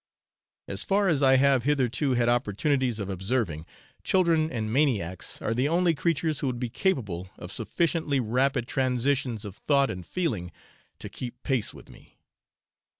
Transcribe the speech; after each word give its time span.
As 0.67 0.81
far 0.83 1.07
as 1.09 1.21
I 1.21 1.35
have 1.35 1.61
hitherto 1.61 2.13
had 2.15 2.27
opportunities 2.27 2.99
of 2.99 3.07
observing, 3.07 3.67
children 4.03 4.49
and 4.51 4.73
maniacs 4.73 5.39
are 5.43 5.53
the 5.53 5.69
only 5.69 5.93
creatures 5.93 6.39
who 6.39 6.47
would 6.47 6.59
be 6.59 6.69
capable 6.69 7.29
of 7.37 7.51
sufficiently 7.51 8.19
rapid 8.19 8.67
transitions 8.67 9.45
of 9.45 9.55
thought 9.55 9.91
and 9.91 10.03
feeling 10.03 10.51
to 10.97 11.07
keep 11.07 11.43
pace 11.43 11.71
with 11.71 11.87
me. 11.87 12.17